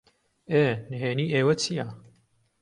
[0.51, 1.87] ئێ، نھێنیی ئێوە چییە؟